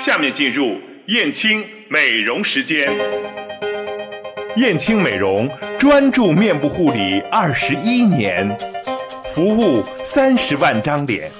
[0.00, 2.90] 下面进入燕青美容时间。
[4.56, 5.46] 燕青美容
[5.78, 8.56] 专注面部护理二十一年，
[9.34, 11.30] 服务三十万张脸。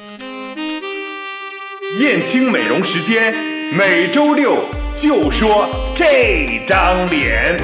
[2.01, 3.35] 燕青美容时间，
[3.73, 4.63] 每周六
[4.95, 5.67] 就说
[5.97, 7.59] 这张脸。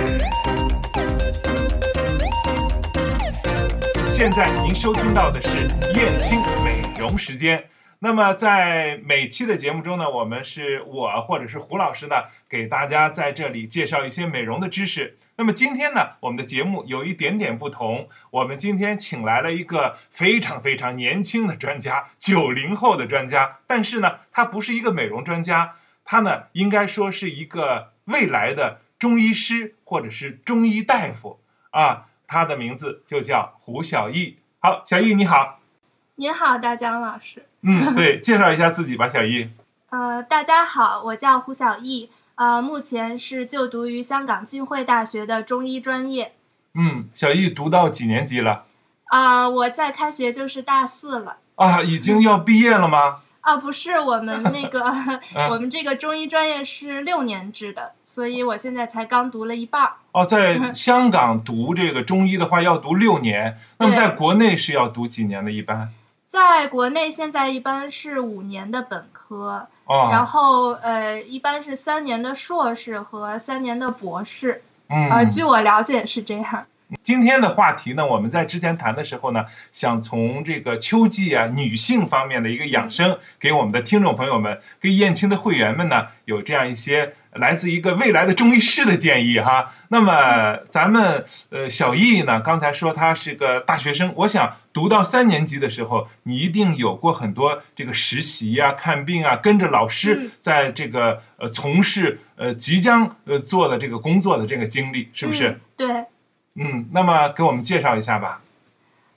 [4.06, 5.48] 现在您收听到的是
[5.98, 7.62] 燕青美容时间。
[8.06, 12.14] 那么在每期的节目中呢，我们是我或者是胡老师呢，
[12.48, 15.16] 给大家在这里介绍一些美容的知识。
[15.34, 23.58] 那么今天呢，我们的节目有一点点不同，我们今天请来了一个非常非常年轻的专家，九零后的专家。
[23.66, 32.06] 但是呢，他不是一个美容专家，他呢应该说是一个未来的中医师或者是中医大夫啊。
[32.28, 34.38] 他的名字就叫胡小艺。
[34.60, 35.58] 好，小艺你好。
[36.18, 37.44] 您好，大江老师。
[37.60, 39.50] 嗯，对，介绍一下自己吧，小易。
[39.90, 46.32] 呃，大家好，我叫胡小艺，呃，目前是就读于香港浸会大学的中医专业。
[46.74, 48.64] 嗯，小易读到几年级了？
[49.08, 51.36] 啊，我在开学就是大四了。
[51.56, 53.20] 啊，已经要毕业了吗？
[53.42, 54.82] 啊，不是，我们那个，
[55.52, 59.92] 我们这个中医专业是六年制的，所以我现在才刚读了一半儿。
[60.12, 65.52] 哦，在 香港读这个中医的话要读六年，那么在国内是要读几年的？
[65.52, 65.92] 一般？
[66.36, 74.62] 在国内现在一般是五年的本科，哦，然后呃，一般是三年的硕士和三年的博士。
[74.88, 76.66] 嗯，呃，据我了解是这样。
[77.02, 89.72] 今天的话题呢，我们在之前谈的时候呢，想从这个秋季啊女性方面的一个养生，给我们的听众朋友们，给燕青的会员们呢，有这样一些来自一个未来的中医师的建议哈。
[89.88, 105.58] 那么咱们呃小易呢，刚才说他是个大学生，我想读到三年级的时候，你一定有过很多这个实习呀、看病啊，跟着老师在这个呃从事呃即将呃做的这个工作的这个经历，是不是？
[105.76, 106.04] 对。
[106.58, 108.40] 嗯，那么给我们介绍一下吧。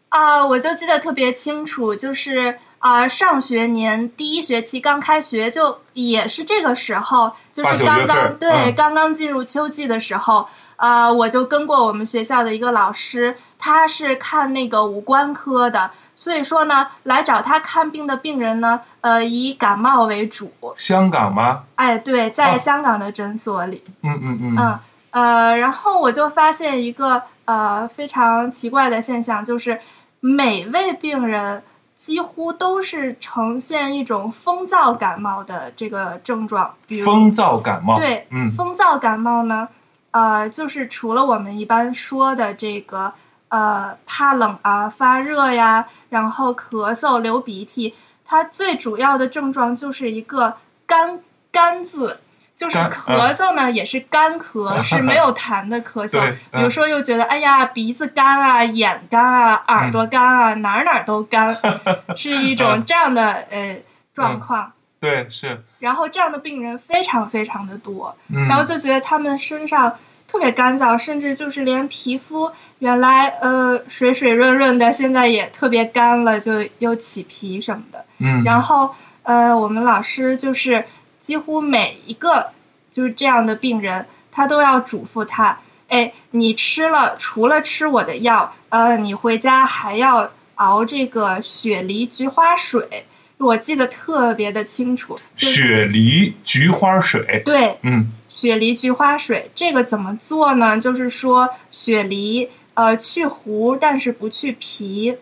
[0.10, 10.48] 啊，我就记得特别清楚，就是啊，上学年第一学期刚开学，就也是这个时候，就是刚刚对刚刚进入秋季的时候，
[10.78, 20.52] 呃，我就跟过我们学校的一个老师，他是看那个五官科的，所以说呢，来找他看病的病人呢，呃，以感冒为主。
[20.76, 21.66] 香港吗？
[21.76, 23.84] 哎，对，在香港的诊所里。
[24.02, 24.56] 嗯嗯嗯。
[24.58, 24.80] 嗯。
[25.12, 29.80] 呃，然后我就发现一个呃非常奇怪的现象，就是
[30.20, 31.64] 每位病人
[31.98, 36.76] 几乎都是呈现一种风燥感冒的这个症状。
[36.88, 37.98] 比如风燥感冒。
[37.98, 39.68] 对，嗯，风燥感冒呢，
[40.12, 43.12] 呃，就是除了我们一般说的这个
[43.48, 47.96] 呃怕冷啊、发热呀，然后咳嗽、流鼻涕，
[48.26, 50.56] 它最主要的症状就是一个
[50.86, 51.20] 干
[51.52, 52.20] 干字。
[52.60, 56.30] 就是咳嗽呢，也是干咳，是没有 痰的咳嗽。
[56.52, 61.56] 比如说，又觉得哎呀，鼻子干啊，眼干啊，耳朵干啊，哪儿哪儿都干，
[62.18, 63.78] 是一种这样的呃
[64.14, 64.74] 状况。
[65.00, 65.64] 对，是。
[65.80, 68.14] 然后这样的病人非常非常的多，
[68.50, 69.96] 然后就觉得他们身上
[70.28, 78.04] 特别干燥，甚至就是连皮肤原来呃水水润润的，现在也特别干了，就又起皮什么的。
[78.18, 78.44] 嗯。
[78.44, 78.94] 然后
[79.24, 80.84] 呃，我们老师就是。
[81.20, 82.52] 几乎每一个
[82.92, 93.06] 就是这样的病人，他都要嘱咐他：哎，你吃了除了吃我的药，呃，你回家还要熬这个雪梨菊花水。
[93.38, 95.18] 我记得特别的清楚。
[95.38, 97.42] 雪梨菊花水。
[97.46, 100.78] 对，嗯，雪梨菊花水这个怎么做呢？
[100.78, 105.16] 就是说雪梨呃去核，但是不去皮，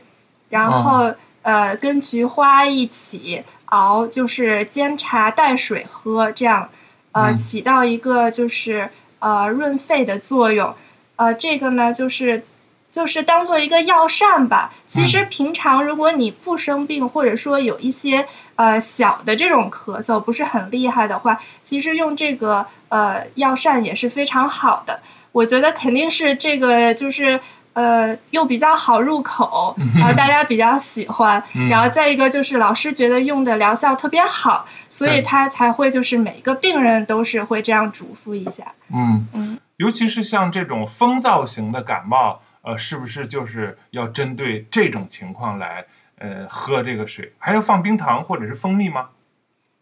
[0.49, 1.13] 然后
[1.47, 3.43] 呃跟菊花一起。
[3.69, 6.69] 熬就是煎茶带水喝，这样，
[7.11, 10.73] 呃，起到一个就是呃润肺的作用，
[11.17, 12.45] 呃，这个呢就是
[12.89, 14.71] 就是当做一个药膳吧。
[14.87, 18.25] 其实平常如果你不生病，或者说有一些
[18.55, 25.01] 呃小的这种咳嗽不是很厉害的话，其实用这个呃药膳也是非常好的。
[25.33, 27.37] 我觉得肯定是这个就是。
[27.77, 38.73] 呃，又比较好入口，然后大家比较喜欢，然后再一个就是老师觉得用的疗效特别好，所以他才会就是每个病人都是会这样嘱咐一下。
[38.91, 45.85] 嗯嗯，尤其是像这种风燥型的感冒，呃，是不是就是要针对这种情况来
[46.17, 47.31] 呃喝这个水？
[47.37, 49.09] 还要放冰糖或者是蜂蜜吗？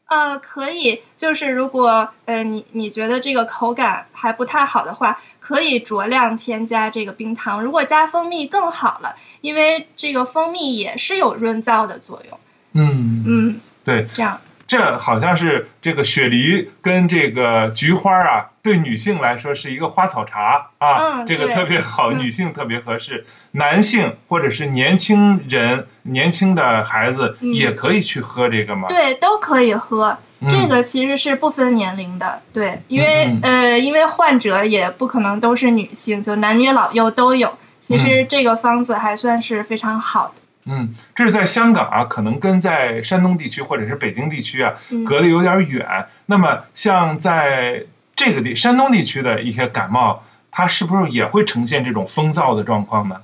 [0.07, 7.63] 呃，可以，就是如果呃你你觉得这个口感还不太好的话，可以酌量添加这个冰糖。
[7.63, 12.39] 如果加蜂蜜更好了，因为这个蜂蜜也是有润燥的作用。
[12.73, 14.39] 嗯嗯，对，这样。
[14.67, 28.87] 这好像是这个雪梨跟这个菊花啊，对女性来说是一个花草茶啊，嗯这个特别好，嗯女性特别合适，男性或者是年轻人、年轻的孩子嗯也可以去喝这个吗？
[28.87, 30.17] 对，都可以喝。
[30.41, 37.57] 嗯这个其实是不分年龄的，对，因为、嗯呃，因为患者也不可能都是女性，就男女老幼都有。
[37.81, 40.41] 其实这个方子还算是非常好的。
[40.65, 46.07] 嗯，这是在香港啊，可能跟在山东地区或者是北京地区啊嗯隔得有点远。
[46.25, 47.83] 那么像在
[48.15, 53.21] 这个地山东地区的一些感冒，它是不是也会呈现这种风燥的状况呢？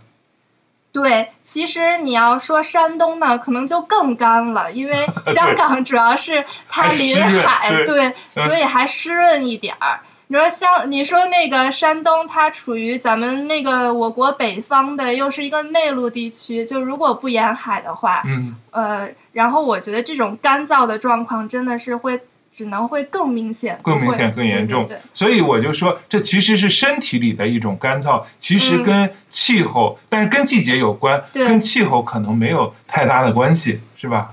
[0.93, 10.01] 对，其实你要说山东呢，可能就更干了，因为 香港主要是它临海，对所以还湿润一点儿。
[10.31, 22.17] 你说像你说那个山东，它处于咱们那个我国北方的，又是一个内陆地区，就如果不沿海的话，嗯，呃，然后我觉得这种干燥的状况真的是会，
[22.53, 25.01] 只能会更明显，更明显、更严重对对对。
[25.13, 34.31] 所以我就说，这其实是身体里的一种干燥，其实嗯跟气候，但是跟季节有关，对跟气候可能没有太大的关系，是吧？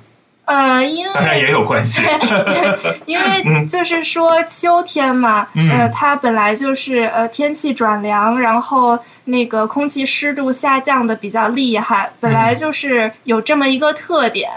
[0.48, 2.02] 呃，因为当然也有关系。
[3.06, 14.50] 因为嗯就是说秋天嘛，嗯呃，它本来就是呃天气转凉，然后那个空气湿度下降的比较厉害，本来就是有这么一个特点。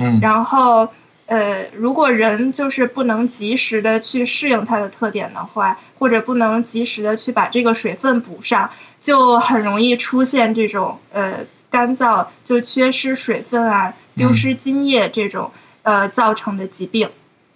[0.00, 0.88] 嗯然后
[1.26, 8.70] 呃，如果人就是不能及时的去适应它的特点的话，或者不能及时的去把这个水分补上，
[9.00, 11.34] 就很容易出现这种呃
[11.70, 15.50] 干燥，就缺失水分啊、丢失津液这种、
[15.82, 17.08] 呃造成的疾病。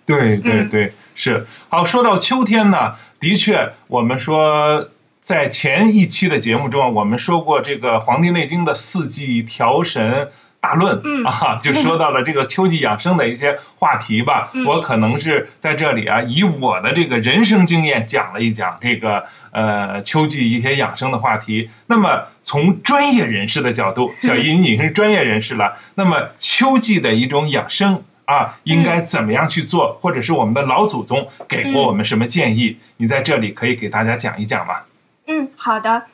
[0.06, 1.84] 对对嗯对，是好。
[1.84, 4.88] 说到秋天呢，的确，我们说
[5.20, 10.28] 在前一期的节目中，我们说过这个《黄帝内经》的四季调神
[10.62, 14.48] 大论、嗯啊，就说到了这个秋季养生的一些话题吧。
[14.54, 21.68] 嗯我可能是在这里啊，以我的这个人生经验讲了一讲这个呃秋季一些养生的话题。
[21.88, 28.04] 那么从专业人士的角度，小姨你是专业人士了，那么秋季的一种养生。
[28.24, 32.78] 啊，应该怎么样去做，或者是我们的老祖宗给过我们什么建议？
[32.98, 34.76] 你在这里可以给大家讲一讲吗？
[35.26, 36.04] 嗯，好的。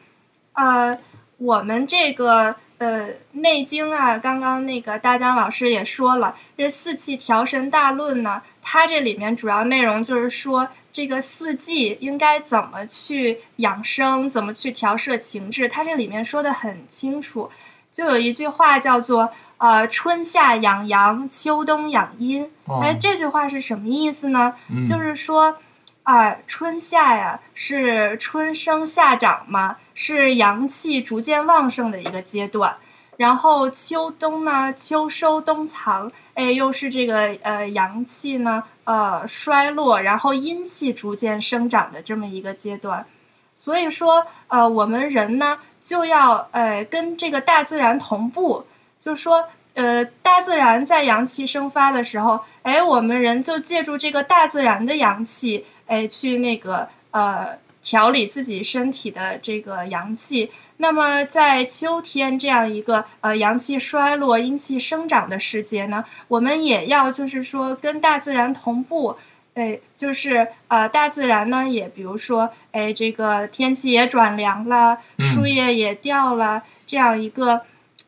[0.55, 0.99] 呃，
[1.37, 17.51] 我们这个呃《内经》啊，刚刚那个大江老师也说了，这四气调神大论呢，它这里面主要内容就是说这个四季应该怎么去养生，怎么去调摄情志，它这里面说的很清楚。
[17.93, 22.49] 就有一句话叫做呃“春夏养阳，秋冬养阴”。
[22.67, 24.55] 哦哎，这句话是什么意思呢？
[24.71, 25.59] 嗯就是说，
[26.05, 32.77] 啊、春夏呀是春生夏长嘛，是阳气逐渐旺盛的一个阶段。
[33.17, 43.05] 然后秋冬呢，秋收冬藏，哎，又是这个呃阳气呢呃衰落，然后阴气逐渐生长的这么一个阶段。
[43.57, 48.65] 所以说，呃，我们人呢就要呃跟这个大自然同步，
[49.01, 60.51] 就说呃大自然在阳气生发的时候，哎，我们人就借助这个大自然的阳气，哎，去那个呃调理自己身体的这个阳气。
[60.77, 69.17] 那么在秋天这样一个呃阳气衰落、阴气生长的时节呢，我们也要就是说跟大自然同步。
[69.55, 77.63] 哎，就是呃，大自然呢，也比如说，哎，这个天气也转凉了，嗯树叶也掉了，这样一个，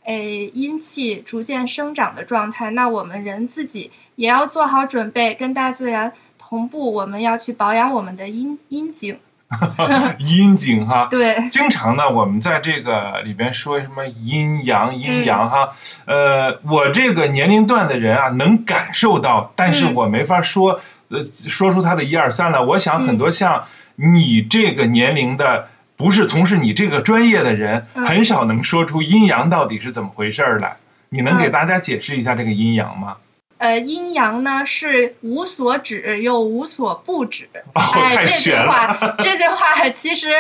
[0.05, 0.15] 哎，
[0.55, 9.19] 阴气逐渐生长的状态，那我们人自己也要做好准备，跟大自然同步，我们要去保养我们的阴阴经。
[10.19, 15.71] 阴经哈， 对，经常呢，我们在这个里边说什么阴阳阴阳哈，
[16.07, 22.61] 呃，我这个年龄段的人啊，能感受到，但是嗯我没法说，呃，说出他的一二三来。
[22.61, 23.65] 我想很嗯多像
[23.97, 30.77] 你这个年龄的，不是从事你这个专业的人，嗯很少能说出阴阳到底是怎么回事儿来。
[31.09, 33.17] 你能给嗯大家解释一下这个阴阳吗？
[33.61, 37.49] 呃，阴阳呢是无所指又无所不指。
[37.75, 38.53] 哦，哎，这句。
[38.55, 40.31] 话，这句话 其实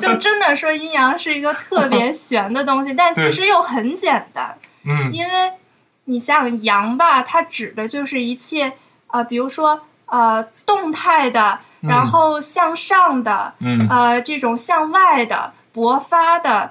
[0.00, 4.56] 就 真的说阴阳是一个特别 玄的东西，但其实又很简单。
[4.84, 5.52] 嗯因为
[6.04, 8.72] 你像阳吧，它指的就是一切
[9.08, 16.70] 呃，比如说呃动态的，然嗯后向上的，嗯呃这种向外的勃发的。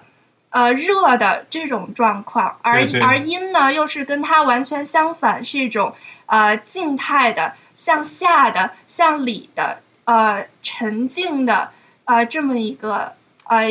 [0.52, 5.94] 呃，热的这种状况，而而阴呢，又是跟它完全相反，是一种
[6.26, 11.72] 呃静态的、向下的、向里的、呃沉静的
[12.06, 13.14] 呃这么一个
[13.44, 13.68] 呃，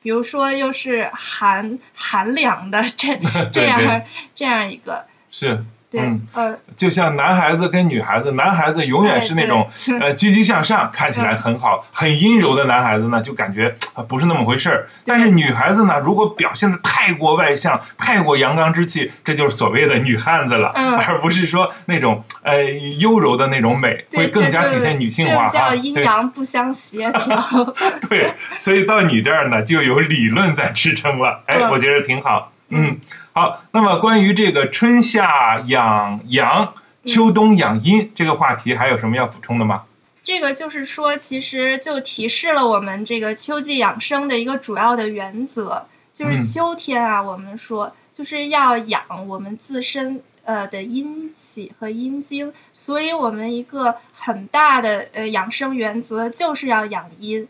[0.00, 3.16] 比如说又是寒寒凉的 这
[3.52, 4.02] 这样对
[4.34, 9.68] 这样一个，是对嗯，呃，就像男孩子跟女孩子，男孩子永远是那种
[10.00, 14.88] 呃积极向上，看起来很好，很阴柔的男孩子呢，就感觉啊不是那么回事儿。
[15.04, 22.64] 但是女孩子呢，如果表现的太过外向，太过阳刚之气，这就是所谓的女汉子了，嗯而不是说那种呃
[22.98, 25.74] 优柔的那种美，会更加体现女性化啊。
[25.74, 27.42] 阴阳不相协调。
[28.08, 31.42] 对， 所以到你这儿呢，就有理论在支撑了。
[31.46, 32.50] 哎，嗯我觉得挺好。
[32.74, 32.98] 嗯，
[33.32, 33.62] 好。
[33.72, 36.72] 那么关于这个春夏养阳、
[37.04, 39.82] 秋冬养阴这个话题，还有什么要补充的吗？
[40.22, 57.46] 这个就是说，其实就提示了我们这个秋季养生的一个主要的原则，就是嗯秋天啊，我们说就是要养我们自身呃的阴气和阴经，所以我们一个很大的呃养生原则就是要养阴。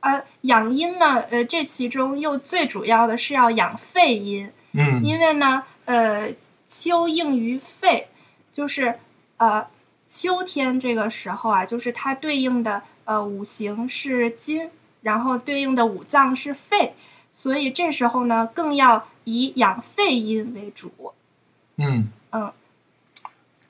[0.00, 6.34] 呃，养阴呢，呃，这其中又最主要的是要养肺阴，嗯因为呢，呃，
[6.66, 8.08] 秋应于肺，
[8.52, 8.98] 就是
[9.38, 9.66] 呃，
[10.06, 14.70] 秋天这个时候啊，就是它对应的呃五行是金，
[15.02, 16.94] 然后对应的五脏是肺，
[17.32, 21.14] 所以这时候呢，更要以养肺阴为主。
[21.76, 22.52] 嗯嗯，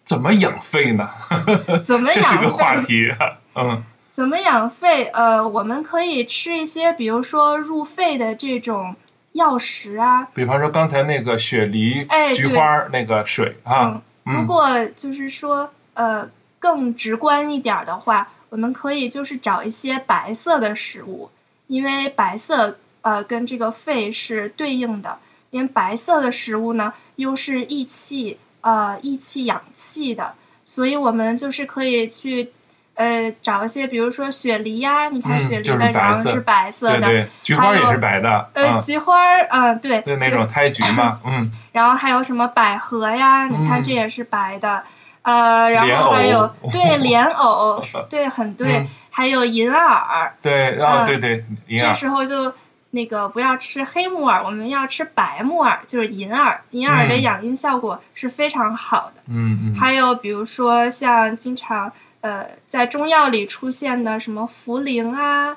[0.05, 1.09] 怎么养肺呢？
[1.85, 2.83] 怎么这是养个话肺？
[2.87, 3.15] 题。
[3.55, 3.83] 嗯
[4.13, 5.05] 怎么养肺？
[5.07, 8.97] 呃，我们可以吃一些，比如说入肺的这种
[9.37, 10.29] 药食啊。
[10.35, 16.29] 比方说刚才那个雪梨、哎菊花那个水啊嗯，，如嗯果就是说，呃，
[16.59, 21.31] 更直观一点儿的话，我们可以就是找一些白色的食物，
[21.69, 25.19] 因为白色呃跟这个肺是对应的，
[25.51, 32.51] 因为白色的食物呢又是益气呃益气养气的，所以我们就是可以去
[32.97, 43.47] 呃找一些，比如说雪梨呀、你看雪梨的瓤是白色的，对对，菊花也是白的，呃嗯，菊花儿呃对，对那种胎菊嘛，嗯， 然后还有什么百合呀？
[43.49, 44.83] 你看嗯这也是白的，
[45.23, 50.35] 呃，然后还有藕对莲藕， 对，很对，嗯还有银耳。
[50.43, 52.53] 对，哦，嗯对对，银这，时候就
[52.91, 56.61] 那个不要吃黑木耳，我们要吃白木耳，就是银耳。
[56.71, 59.23] 银耳的嗯养阴效果是非常好的。
[59.29, 61.91] 嗯嗯，还有比如说像经常
[62.27, 65.57] 呃在中药里出现的什么茯苓啊、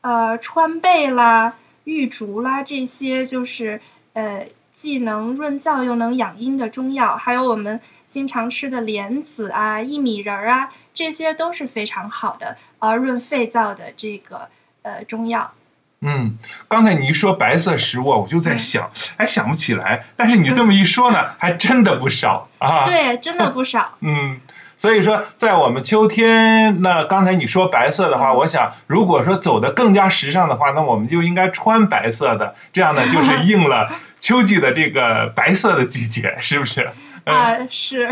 [0.00, 3.80] 呃川贝啦、玉竹啦这些，就是
[4.14, 7.16] 呃既能润燥又能养阴的中药。
[7.16, 14.48] 还有我们经常吃的莲子啊、薏米仁儿啊，这些都是非常好的呃润肺燥的这个
[14.82, 15.52] 呃中药。
[16.00, 20.04] 嗯，刚才你一说白色食物，我就在嗯想，哎，想不起来。
[20.16, 22.84] 但是你这么一说呢，还真的不少啊。
[22.84, 23.98] 对，真的不少。
[24.02, 24.40] 嗯，
[24.78, 36.88] 所以说，在我们秋天，那刚才你说白色的话，嗯我想，如果说走得更加时尚的话，那我们就应该穿白色的，这样呢，就是应了秋季的这个白色的季节，是不是？
[37.28, 38.08] 啊、是，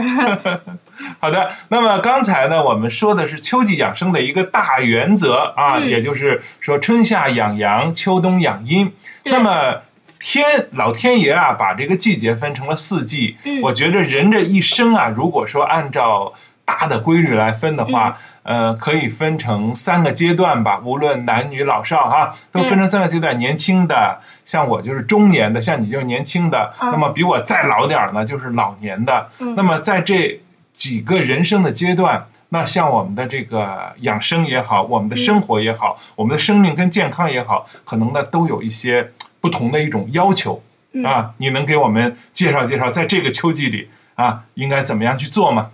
[1.20, 8.92] 好的，那么刚才呢，我们说的是秋季养生的一个大原则啊，嗯也就是说春夏养阳，秋冬养阴。
[9.24, 9.80] 那么
[10.18, 13.38] 天老天爷啊，把这个季节分成了四季。
[13.44, 16.34] 嗯我觉得人这一生啊，如果说按照
[16.66, 23.38] 大的规律来分的话，嗯呃，可以分成三个阶段吧，无论男女老少哈，都分成三个阶段。
[23.38, 29.28] 年轻的，像我就是中年的，像你就是年轻的，嗯那么比我再老点儿呢，就是老年的。
[29.38, 30.40] 嗯那么在这
[30.72, 41.32] 几个人生的阶段，那像我们的这个养生也好，我们的生活也好，我们的生命跟健康也好，可能呢都有一些不同的一种要求嗯啊。
[41.38, 45.70] 你能给我们介绍介绍，在这个秋季里啊，应该怎么样去做吗？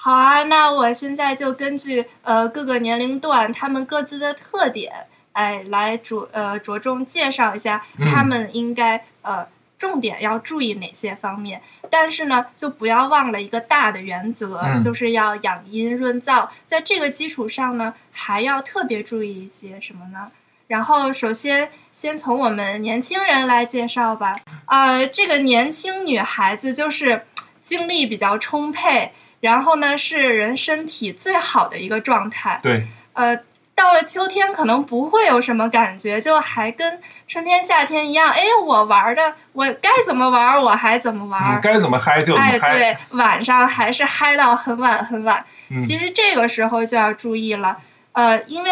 [0.00, 4.92] 好啊，那我现在就根据呃各个年龄段他们各自的特点，
[5.32, 11.62] 哎，来着呃着重介绍一下嗯他们应该、呃重点要注意哪些方面。
[11.88, 16.48] 但是呢，就不要忘了一个大的原则，嗯就是要养阴润燥。
[16.66, 20.32] 在这个基础上呢，还要特别注意一些什么呢？
[20.66, 24.40] 然后，首先先从我们年轻人来介绍吧。
[24.66, 27.24] 呃，这个年轻女孩子就是
[27.62, 32.60] 精力比较充沛，然后呢是人身体最好的一个状态。
[32.62, 33.38] 对，呃，
[33.74, 38.30] 到了秋天可能不会有什么感觉，就还跟春天、夏天一样。
[38.30, 41.56] 哎，我玩的，我该怎么玩我还怎么玩。
[41.56, 42.78] 嗯，该怎么嗨就怎哎，么嗨。
[42.78, 45.44] 对，晚上还是嗨到很晚很晚。
[45.70, 47.76] 嗯其实这个时候就要注意了，
[48.12, 48.70] 呃，因为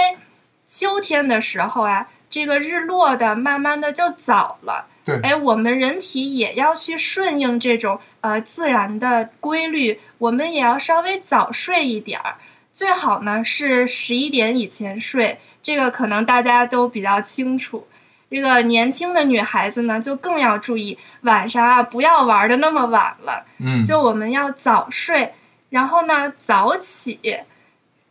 [0.66, 4.86] 秋天的时候啊，这个日落的慢慢的就早了。
[5.04, 12.34] 对哎，我们人体也要去顺应这种呃自然的规律，我们也要稍微早睡一点儿，
[12.74, 17.86] 最好呢是十一点以前睡，这个可能大家都比较清楚。
[18.28, 23.44] 这个年轻的女孩子呢，就更要注意晚上啊，不要玩的那么晚了。
[23.58, 25.32] 嗯，就我们要早睡，
[25.70, 27.20] 然后呢早起，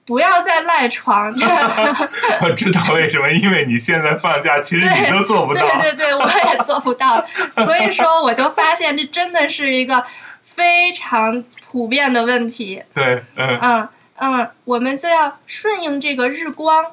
[0.06, 1.34] 不要再赖床。
[2.42, 5.62] 我知道为什么，因为你现在放假，其实你都做不到。
[5.62, 7.26] 对对对，我也做不到。
[7.56, 10.06] 所以说，我就发现这真的是一个
[10.44, 12.84] 非常普遍的问题。
[12.94, 16.86] 对，嗯嗯嗯，我们就要顺应这个日光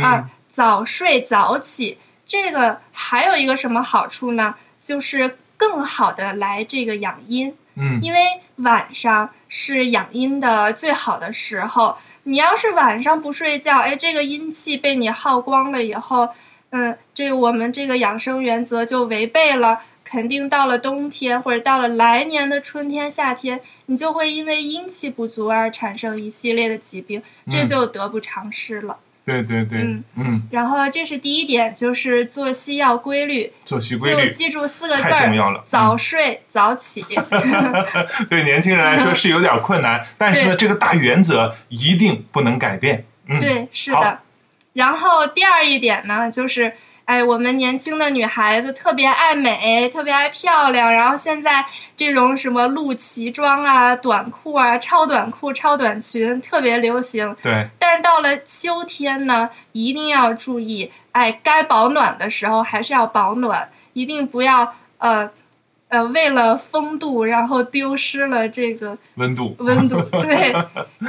[0.00, 1.98] 啊，早睡早起。
[2.26, 4.54] 这个还有一个什么好处呢？
[4.80, 7.56] 就是更好的来这个养阴。
[7.74, 8.20] 嗯，因为
[8.56, 11.98] 晚上是养阴的最好的时候。
[12.24, 16.28] 你要是晚上不睡觉，哎，这个阴气被你耗光了以后，
[16.70, 19.80] 嗯，这个我们这个养生原则就违背了。
[20.04, 28.98] 肯定到了冬天或者到了来年的春天、夏天，你就会因为阴气不足而产生一系列的疾病，这就得不偿失了。
[29.24, 37.04] 对对对，嗯嗯，然后这是第一点，就是作息要规律，作息规就律记住四个字太重要了儿：早睡早起。
[38.28, 43.04] 对年轻人来说是有点困难， 但是呢，这个大原则一定不能改变。
[43.28, 44.18] 嗯，对，是的。
[44.72, 46.72] 然后第二一点呢，就是，
[47.12, 50.90] 哎，我们年轻的女孩子特别爱美，特别爱漂亮。
[50.90, 51.62] 然后现在
[51.94, 57.36] 这种什么露脐装啊、短裤啊、超短裤、超短裙特别流行。
[57.42, 65.30] 对，但是到了秋天呢，一定要注意，哎，该保暖的时候还是要保暖，一定不要呃
[65.92, 69.54] 呃为了风度，然后丢失了这个温度。
[69.58, 70.50] 温度， 对，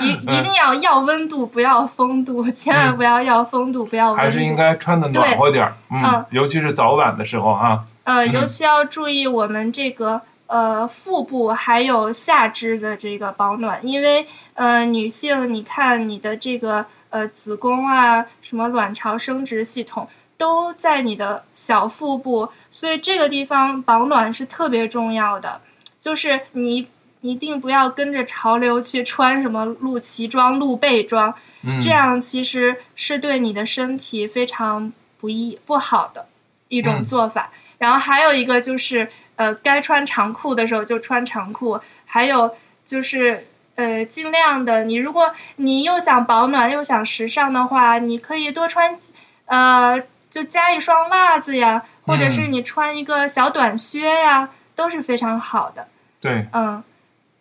[0.01, 4.21] 一一定要要温度，不要风度，千万不要要风度，不要温度。
[4.21, 7.85] 还是应该穿的暖和点儿，嗯嗯，尤其是早晚的时候哈。
[8.03, 20.05] 呃，嗯尤其要注意我们这个呃腹部还有下肢的这个保暖，因为呃女性，你看你的这个呃子宫啊，什么卵巢生殖系统
[20.43, 25.61] 都在你的小腹部，所以这个地方保暖是特别重要的。
[26.01, 26.85] 就是你
[27.21, 34.91] 一定不要跟着潮流去穿什么露脐装、露背装，嗯，这样其实是对你的身体非常
[35.21, 36.27] 不易不好的
[36.67, 37.49] 一种嗯做法。
[37.77, 42.53] 然后还有一个就是，呃，该穿长裤的时候就穿长裤，还有
[42.85, 43.45] 就是。
[43.75, 48.99] 呃，尽量的，你如果你又想保暖又想时尚的话，你可以多穿，
[49.47, 49.99] 呃，
[50.33, 52.51] 就加一双袜子呀，或者是嗯。
[52.53, 55.87] 你穿一个小短靴呀，都是非常好的。
[56.19, 56.83] 对，嗯，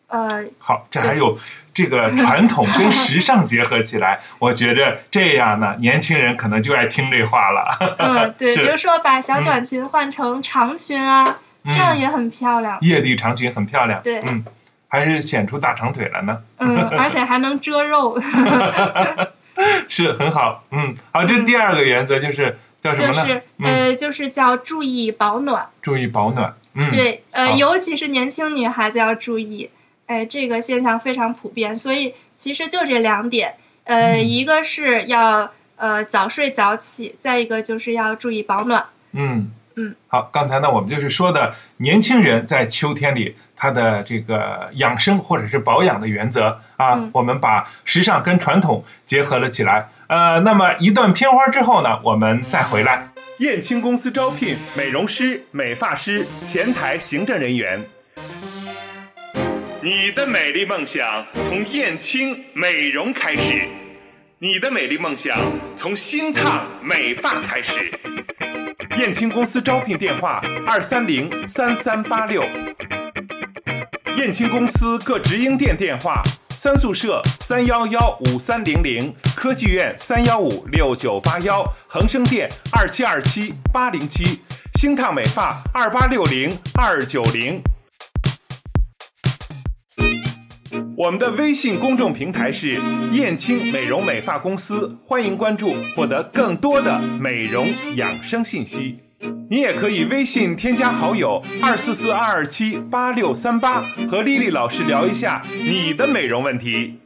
[0.09, 1.38] 呃，好，这还有
[1.72, 7.96] 这个传统跟时尚结合起来，我觉着这样呢，年轻人可能就爱听这话了。
[7.96, 11.24] 嗯，对， 比如说把小短裙换成长裙啊，
[11.64, 12.76] 这样嗯，也很漂亮。
[12.83, 14.20] 夜地长裙很漂亮，对。
[14.26, 14.44] 嗯，
[14.88, 18.20] 还是显出大长腿了呢，嗯，而且还能遮肉，
[19.88, 23.14] 是很好，嗯，好，这第二个原则就是叫什么呢？
[23.14, 25.68] 就是嗯，呃，就是叫注意保暖。
[25.81, 29.71] 注意保暖，嗯，对，呃，尤其是年轻女孩子要注意，
[30.07, 31.79] 哎，这个现象非常普遍。
[31.79, 38.85] 所以其实就这两点，呃，嗯一个是要呃早睡早起，再一个就是要注意保暖。
[39.12, 49.88] 嗯嗯，好，刚才呢，我们就是说的年轻人在秋天里他的这个养生或者是保养的原则啊，嗯我们把时尚跟传统结合了起来。
[50.12, 53.09] 呃，那么一段片花之后呢，我们再回来。
[53.38, 57.83] 燕青公司招聘美容师、美发师、前台行政人员。
[59.81, 63.66] 你的美丽梦想从燕青美容开始，
[64.38, 65.35] 你的美丽梦想
[65.75, 67.90] 从新烫美发开始。
[68.98, 72.44] 燕青公司招聘电话：二三零三三八六。
[74.18, 76.20] 燕青公司各直营店电话：
[76.62, 84.40] 三宿舍三幺幺五三零零，科技院三幺五六九八幺，恒生店二七二七八零七，
[84.77, 86.48] 星烫美发二八六零
[86.79, 87.61] 二九零。
[90.96, 99.01] 我们的微信公众平台是燕青美容美发公司，欢迎关注，获得更多的美容养生信息。
[99.48, 106.98] 你也可以微信添加好友二四四二二七八六三八，和丽丽老师聊一下你的美容问题。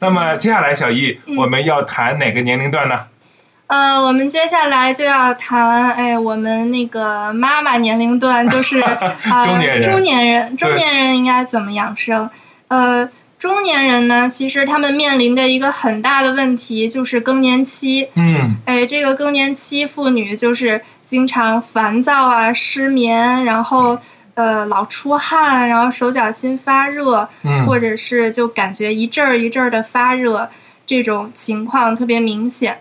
[0.00, 3.06] 那么接下来，小易，嗯我们要谈哪个年龄段呢？
[3.68, 8.80] 呃，我们接下来就要谈，哎，我们那个妈妈年龄段，就是
[9.30, 12.28] 呃中年人中年人，中年人应该怎么养生？
[12.68, 13.08] 呃，
[13.42, 18.08] 中年人呢，其实他们面临的一个很大的问题就是更年期。
[18.14, 23.98] 嗯哎，这个更年期妇女就是经常烦躁啊、失眠，然后
[24.34, 30.48] 呃老出汗，然后手脚心发热，嗯或者是就感觉一阵儿一阵儿的发热，
[30.86, 32.78] 这种情况特别明显。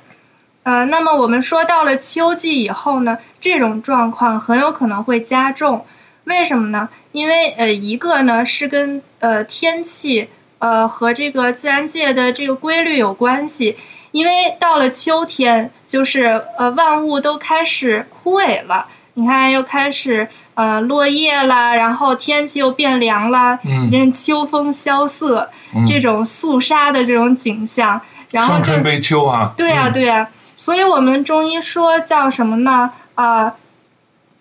[0.62, 5.88] 呃，那么我们说到了秋季以后呢，这种状况很有可能会加重。
[6.26, 6.88] 为什么呢？
[7.14, 10.30] 因为呃，一个呢是跟呃天气
[10.62, 13.76] 呃和这个自然界的这个规律有关系。
[14.12, 18.88] 因为到了秋天，就是呃万物都开始枯萎了。
[19.14, 25.50] 你看，又开始呃落叶啦，然后天气又变凉了，嗯，秋风萧瑟，
[25.88, 30.28] 这种肃杀的这种景象，然后就悲秋啊，对呀对呀。
[30.56, 32.92] 所以我们中医说叫什么呢？
[33.16, 33.56] 啊，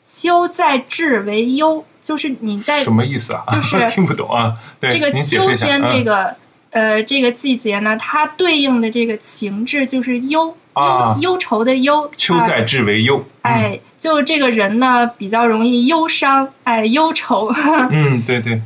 [0.04, 3.44] 秋在至为忧，就是你在什么意思啊？
[3.50, 4.54] 就是 听不懂啊。
[4.80, 6.34] 这个秋天这个
[6.70, 12.10] 呃这个季节呢，它对应的这个情志就是忧忧忧愁的忧。
[12.16, 13.24] 秋在志为忧。
[13.42, 17.52] 哎，就这个人呢比较容易忧伤，哎，忧愁。
[17.90, 18.62] 嗯， 对对。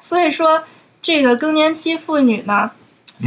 [0.00, 0.64] 所以说，
[1.00, 2.70] 这个更年期妇女呢，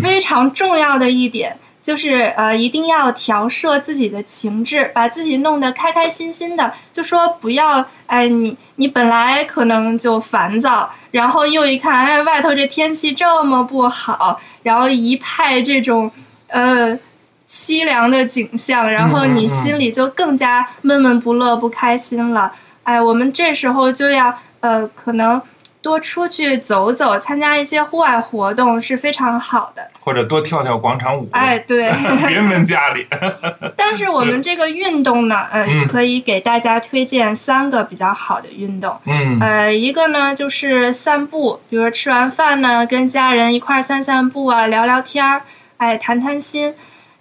[0.02, 1.58] 非常重要的一点。
[1.88, 6.74] 就是呃，一定要调摄自己的情志，把自己弄得开开心心的。
[6.92, 16.12] 就说不要，哎，你你本来可能就烦躁，然后又一看，哎，外头这天气这么不好，然后一派这种
[16.48, 17.00] 呃
[17.48, 22.52] 凄凉的景象，然后你心里就更加闷闷不乐、不开心了。
[22.84, 25.42] 哎，我们这时候就要呃，可能。
[25.82, 29.88] 多出去走走，参加一些户外活动是非常好的。
[30.00, 31.28] 或者多跳跳广场舞。
[31.32, 31.92] 哎，对，
[32.28, 33.06] 别闷家里。
[33.76, 38.98] 但是我们这个运动呢， 呃，可以给大家推荐三个比较好的运动。
[39.06, 39.40] 嗯。
[39.40, 45.42] 呃，一个呢就是散步，比如说吃完饭呢，跟家人一块散散步啊，聊聊天儿，
[45.78, 46.74] 哎，谈谈心。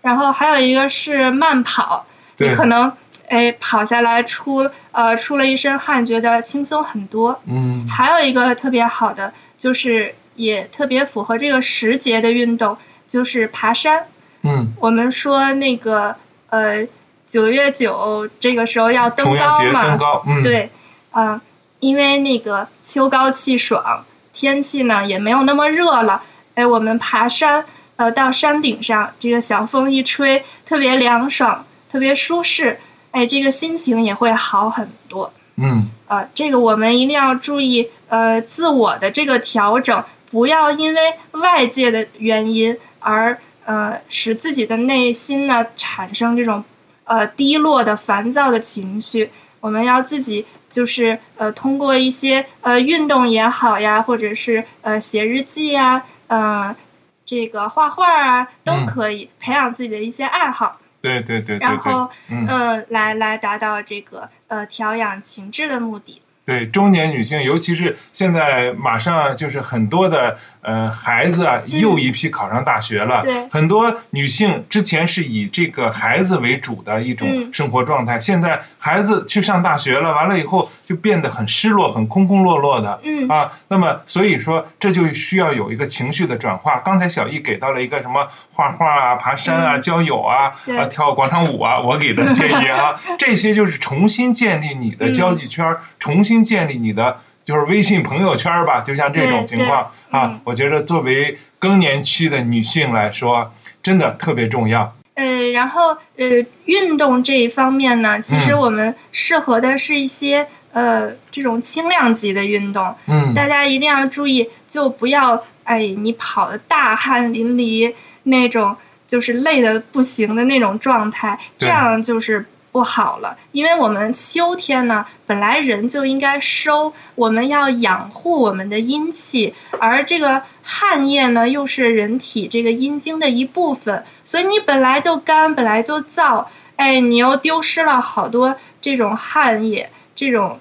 [0.02, 2.06] 然后还有一个是慢跑，
[2.38, 2.92] 你可能。
[3.28, 7.40] 哎，跑下来出呃出了一身汗，觉得轻松很多。
[7.46, 12.76] 嗯，还有一个特别好的，就是也特别符合这个时节的运动，
[13.08, 14.06] 就是爬山。
[14.42, 16.14] 嗯，我们说那个
[16.50, 16.86] 呃
[17.26, 20.22] 九月九这个时候要登高嘛，登高。
[20.26, 20.70] 嗯，对，
[21.10, 21.40] 啊，
[21.80, 26.22] 因为那个秋高气爽，天气呢也没有那么热了。
[26.54, 27.64] 哎，我们爬山，
[27.96, 32.78] 呃，到山顶上，这个小风一吹，特别凉爽，特别舒适。
[33.16, 35.32] 哎，这个心情也会好很多。
[35.54, 46.62] 嗯，呃，这个我们一定要注意，呃，自我的这个调整，不要因为外界的原因而呃使自己的内心呢产生这种
[47.04, 49.30] 呃低落的、烦躁的情绪。
[49.60, 56.76] 我们要自己就是呃通过一些呃运动也好呀，或者是呃写日记呀，呃，
[57.24, 60.76] 这个画画啊，都可以培养自己的一些爱好。
[61.00, 66.22] 对对对对，然后嗯，来来达到这个呃调养情志的目的。
[66.44, 73.22] 对中年女性，尤其是现在马上就是很多的呃孩子啊，又一批考上大学了。
[73.22, 83.00] 对，很多女性之前是以这个孩子为主的一种生活状态，现在孩子去上大学了，完了以后就变得很失落、很空空落落的。
[83.04, 86.78] 嗯啊，那么所以说这就需要有一个情绪的转化。
[86.80, 96.46] 刚才小易给到了一个什么画画啊、爬山啊、交友啊、啊跳广场舞啊， 我给的建议啊，这些就是重新建立你的交际圈，重新。
[96.46, 103.54] 建立你的就是微信朋友圈吧，就像这种情况啊，我觉得作为更年期的女性来说，
[103.84, 104.92] 真的特别重要。
[105.14, 112.92] 呃，然后呃，运动这一方面呢，其实我们适合的是一些呃这种轻量级的运动。
[113.06, 122.44] 嗯，大家一定要注意，就不要哎你跑的大汗淋漓那种，就是累的不行的那种状态，这样就是。
[122.76, 136.44] 不好了，因为我们秋天呢，本来人就应该收，我们要养护我们的阴气，而这个汗液呢，又是人体这个阴经的一部分，所以你本来就干，本来就燥，
[136.76, 140.60] 哎，你又丢失了好多这种汗液，这种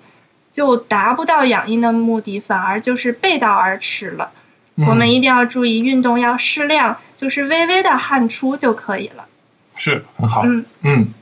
[0.54, 4.32] 就达不到养阴的目的，反而就是背道而驰了。
[4.88, 9.26] 我们一定要注意，运动要适量，就是微微的汗出就可以了。
[9.76, 10.44] 是很好。
[10.46, 11.14] 嗯嗯。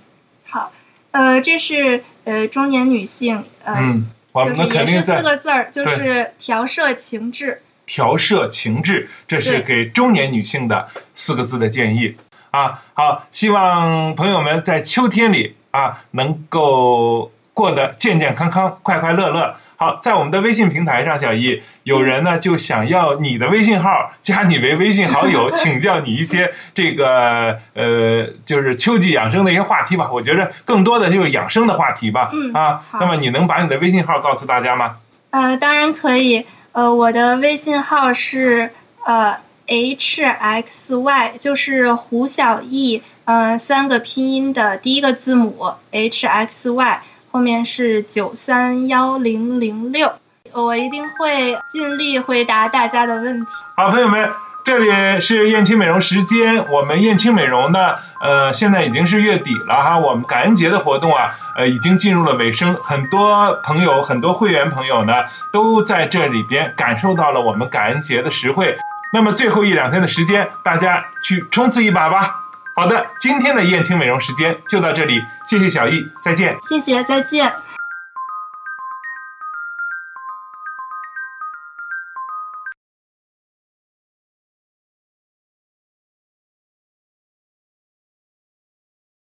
[1.14, 4.02] 呃，这是呃中年女性，呃，
[4.34, 7.62] 就是也是四个字儿，就是调摄情志。
[7.86, 12.16] 调摄情志，这是给中年女性的四个字的建议
[12.52, 12.82] 啊。
[12.94, 19.56] 好，希望朋友们在秋天里啊，能够过得健健康康、快快乐乐。
[19.76, 30.10] 好，在我们的微信平台上，小易有人呢就想要你的微信号，加你为微信好友， 请教你一些这个呃，就是秋季养生的一些话题吧。
[30.12, 32.30] 我觉着更多的就是养生的话题吧。
[32.32, 34.98] 嗯啊，那么你能把你的微信号告诉大家吗？
[35.32, 36.46] 呃，当然可以。
[36.72, 38.72] 呃，我的微信号是
[39.06, 39.38] 呃
[39.68, 47.02] h x y，就是胡小艺嗯，三个拼音的第一个字母 H X Y，
[47.34, 50.14] 后面是九三幺零零六。
[50.52, 53.52] 我一定会尽力回答大家的问题。
[53.76, 54.30] 好，朋友们，
[54.64, 56.64] 这里是燕青美容时间。
[56.70, 59.98] 我们燕青美容呢，呃，现在已经是月底了哈。
[59.98, 62.76] 我们感恩节的活动啊，呃，已经进入了尾声。
[62.84, 65.14] 很多朋友，很多会员朋友呢，
[65.52, 68.78] 都在这里边感受到了我们感恩节的实惠。
[69.12, 72.42] 那么最后一两天的时间，大家去冲刺一把吧。
[72.76, 76.58] 好的，今天的燕青美容时间就到这里，谢谢小易，再见。
[76.68, 77.54] 谢谢，再见。